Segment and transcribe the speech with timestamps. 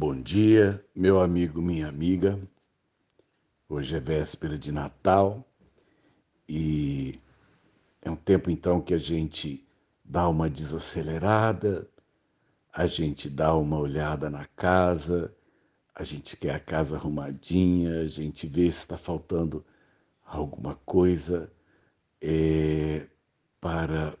[0.00, 2.38] Bom dia, meu amigo, minha amiga.
[3.68, 5.44] Hoje é véspera de Natal
[6.48, 7.18] e
[8.00, 9.66] é um tempo então que a gente
[10.04, 11.90] dá uma desacelerada,
[12.72, 15.34] a gente dá uma olhada na casa,
[15.92, 19.66] a gente quer a casa arrumadinha, a gente vê se está faltando
[20.24, 21.50] alguma coisa
[22.22, 23.08] é,
[23.60, 24.16] para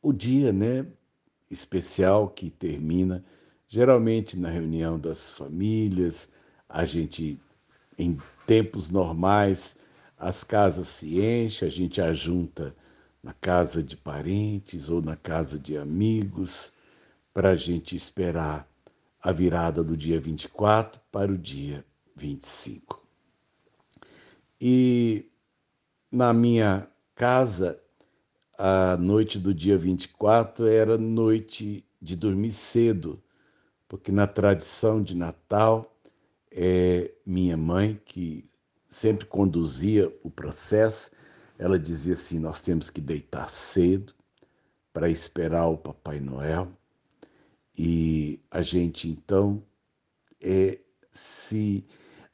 [0.00, 0.86] o dia, né,
[1.50, 3.22] especial que termina
[3.68, 6.30] geralmente na reunião das famílias,
[6.68, 7.40] a gente
[7.98, 9.76] em tempos normais
[10.18, 12.74] as casas se enchem, a gente ajunta
[13.22, 16.72] na casa de parentes ou na casa de amigos
[17.34, 18.66] para a gente esperar
[19.20, 23.04] a virada do dia 24 para o dia 25.
[24.60, 25.28] E
[26.10, 27.78] na minha casa,
[28.58, 33.22] a noite do dia 24 era noite de dormir cedo,
[33.88, 35.96] porque na tradição de Natal,
[36.50, 38.48] é, minha mãe, que
[38.88, 41.10] sempre conduzia o processo,
[41.58, 44.14] ela dizia assim: nós temos que deitar cedo
[44.92, 46.68] para esperar o Papai Noel.
[47.78, 49.62] E a gente então
[50.40, 50.78] é,
[51.12, 51.84] se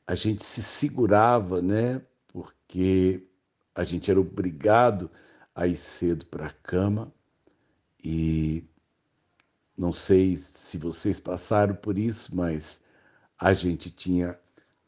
[0.06, 2.02] a gente se segurava, né?
[2.28, 3.26] Porque
[3.74, 5.10] a gente era obrigado
[5.54, 7.12] a ir cedo para a cama
[8.02, 8.64] e
[9.82, 12.80] não sei se vocês passaram por isso, mas
[13.36, 14.38] a gente tinha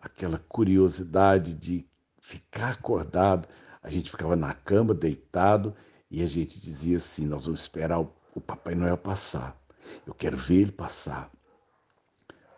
[0.01, 1.84] aquela curiosidade de
[2.20, 3.48] ficar acordado.
[3.83, 5.75] A gente ficava na cama, deitado,
[6.09, 9.61] e a gente dizia assim: Nós vamos esperar o, Papai Noel passar.
[10.06, 11.29] Eu quero ver ele passar.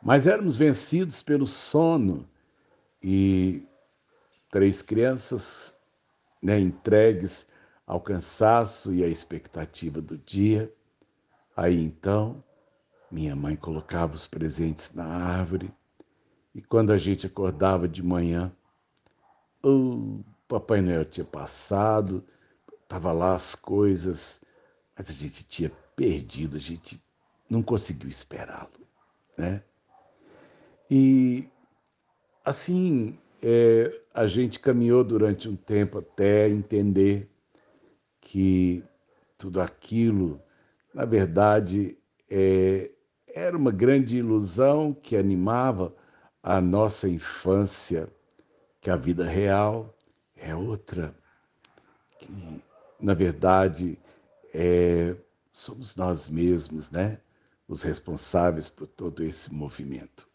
[0.03, 2.29] Mas éramos vencidos pelo sono
[3.03, 3.67] e
[4.51, 5.75] três crianças
[6.43, 7.49] né, entregues
[7.87, 10.71] ao cansaço e à expectativa do dia.
[11.57, 12.45] Aí então,
[13.11, 15.73] minha mãe colocava os presentes na árvore
[16.55, 18.53] e quando a gente acordava de manhã,
[19.65, 22.23] o Papai Noel tinha passado,
[22.83, 24.41] estava lá as coisas,
[24.95, 27.03] mas a gente tinha perdido, a gente
[27.49, 28.87] não conseguiu esperá-lo,
[29.39, 29.63] né?
[30.91, 31.49] E
[32.45, 37.31] assim é, a gente caminhou durante um tempo até entender
[38.21, 38.85] que
[39.39, 40.41] tudo aquilo
[40.97, 41.99] na verdade,
[42.31, 42.91] é,
[43.29, 45.95] era uma grande ilusão que animava
[46.43, 48.09] a nossa infância,
[48.81, 49.95] que a vida real
[50.35, 51.15] é outra,
[52.19, 52.33] que,
[52.99, 53.99] na verdade,
[54.55, 55.15] é,
[55.53, 57.21] somos nós mesmos, né?
[57.69, 60.27] Os responsáveis por todo esse movimento.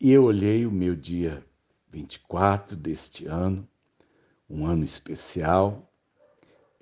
[0.00, 1.44] E eu olhei o meu dia
[1.90, 3.68] 24 deste ano,
[4.48, 5.90] um ano especial.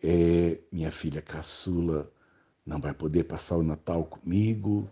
[0.03, 2.12] É, minha filha caçula
[2.65, 4.89] não vai poder passar o Natal comigo,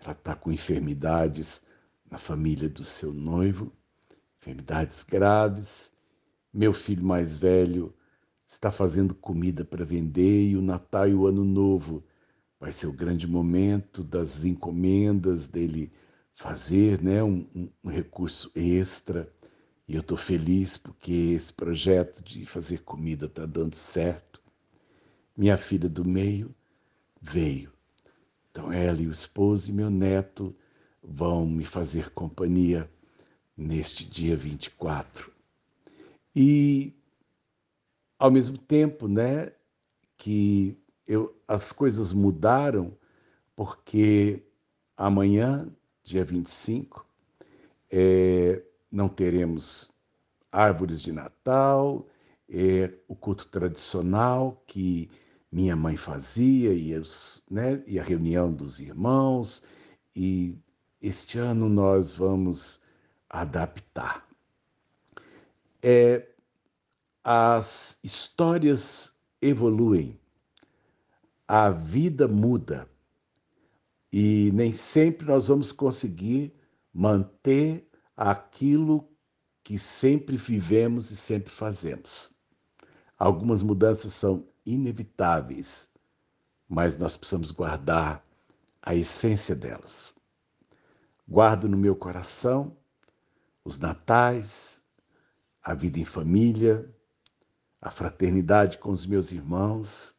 [0.00, 1.62] ela está com enfermidades
[2.10, 3.72] na família do seu noivo,
[4.40, 5.92] enfermidades graves.
[6.52, 7.94] Meu filho mais velho
[8.46, 12.04] está fazendo comida para vender e o Natal e o Ano Novo
[12.60, 15.92] vai ser o grande momento das encomendas dele
[16.34, 17.46] fazer né, um,
[17.82, 19.32] um, recurso extra.
[19.88, 24.40] E eu estou feliz porque esse projeto de fazer comida está dando certo.
[25.36, 26.54] Minha filha do meio
[27.22, 27.72] veio.
[28.50, 30.54] Então ela e o esposo e meu neto
[31.02, 32.90] vão me fazer companhia
[33.56, 35.32] neste dia 24.
[36.34, 36.92] E
[38.18, 39.52] ao mesmo tempo, né,
[40.16, 42.96] que eu, as coisas mudaram,
[43.56, 44.42] porque
[44.96, 45.68] amanhã,
[46.04, 47.06] dia 25,
[47.90, 49.90] é, não teremos
[50.50, 52.06] árvores de Natal,
[52.48, 55.10] é, o culto tradicional que
[55.52, 59.62] minha mãe fazia e, os, né, e a reunião dos irmãos.
[60.16, 60.58] E
[61.00, 62.80] este ano nós vamos
[63.28, 64.26] adaptar.
[65.82, 66.26] É,
[67.22, 70.18] as histórias evoluem,
[71.46, 72.88] a vida muda
[74.12, 76.54] e nem sempre nós vamos conseguir
[76.92, 79.08] manter aquilo
[79.64, 82.30] que sempre vivemos e sempre fazemos.
[83.18, 85.88] Algumas mudanças são inevitáveis,
[86.68, 88.24] mas nós precisamos guardar
[88.80, 90.14] a essência delas.
[91.28, 92.76] Guardo no meu coração
[93.64, 94.84] os natais,
[95.62, 96.92] a vida em família,
[97.80, 100.14] a fraternidade com os meus irmãos,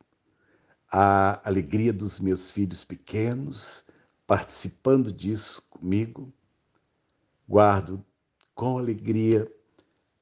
[0.92, 3.86] a alegria dos meus filhos pequenos
[4.26, 6.34] participando disso comigo.
[7.48, 8.04] Guardo
[8.56, 9.52] com alegria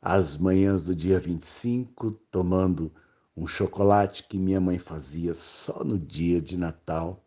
[0.02, 2.92] as manhãs do dia 25, tomando
[3.36, 7.24] um chocolate que minha mãe fazia só no dia de Natal.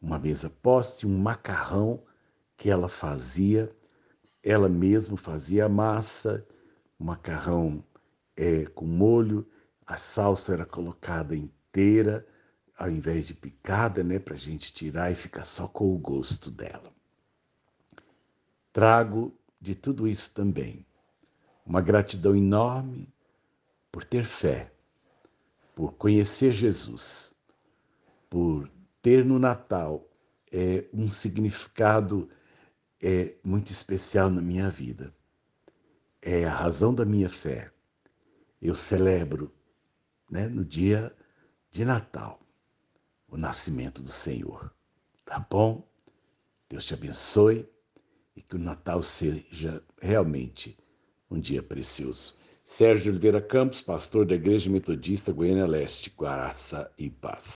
[0.00, 2.02] Uma mesa poste, um macarrão
[2.56, 3.74] que ela fazia,
[4.42, 6.46] ela mesma fazia a massa,
[6.98, 7.84] o macarrão
[8.36, 9.46] é, com molho,
[9.86, 12.26] a salsa era colocada inteira,
[12.78, 16.50] ao invés de picada, né, para a gente tirar e ficar só com o gosto
[16.50, 16.90] dela.
[18.72, 20.86] Trago de tudo isso também.
[21.66, 23.12] Uma gratidão enorme
[23.92, 24.72] por ter fé,
[25.80, 27.32] por conhecer Jesus,
[28.28, 30.06] por ter no Natal
[30.52, 32.28] é, um significado
[33.02, 35.10] é, muito especial na minha vida.
[36.20, 37.72] É a razão da minha fé.
[38.60, 39.50] Eu celebro
[40.30, 41.16] né, no dia
[41.70, 42.38] de Natal
[43.26, 44.70] o nascimento do Senhor.
[45.24, 45.90] Tá bom?
[46.68, 47.66] Deus te abençoe
[48.36, 50.78] e que o Natal seja realmente
[51.30, 52.38] um dia precioso.
[52.64, 57.48] Sérgio Oliveira Campos, pastor da Igreja Metodista Goiânia Leste, Guaraça e Paz.